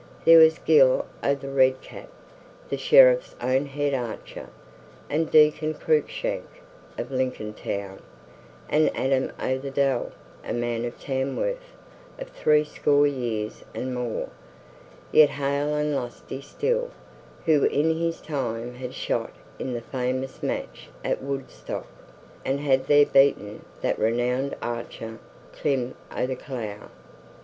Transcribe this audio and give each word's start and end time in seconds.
There 0.25 0.39
was 0.39 0.57
Gill 0.57 1.05
o' 1.21 1.35
the 1.35 1.51
Red 1.51 1.79
Cap, 1.81 2.09
the 2.69 2.75
Sheriff's 2.75 3.35
own 3.39 3.67
head 3.67 3.93
archer, 3.93 4.49
and 5.11 5.29
Diccon 5.29 5.75
Cruikshank 5.75 6.47
of 6.97 7.11
Lincoln 7.11 7.53
Town, 7.53 8.01
and 8.67 8.89
Adam 8.97 9.31
o' 9.39 9.59
the 9.59 9.69
Dell, 9.69 10.11
a 10.43 10.53
man 10.53 10.85
of 10.85 10.99
Tamworth, 10.99 11.73
of 12.17 12.29
threescore 12.29 13.05
years 13.05 13.63
and 13.75 13.93
more, 13.93 14.29
yet 15.11 15.29
hale 15.29 15.75
and 15.75 15.95
lusty 15.95 16.41
still, 16.41 16.89
who 17.45 17.65
in 17.65 17.95
his 17.95 18.21
time 18.21 18.73
had 18.73 18.95
shot 18.95 19.33
in 19.59 19.73
the 19.73 19.81
famous 19.81 20.41
match 20.41 20.89
at 21.05 21.21
Woodstock, 21.21 21.85
and 22.43 22.59
had 22.59 22.87
there 22.87 23.05
beaten 23.05 23.63
that 23.81 23.99
renowned 23.99 24.55
archer, 24.63 25.19
Clym 25.51 25.93
o' 26.11 26.25
the 26.25 26.35
Clough. 26.35 26.89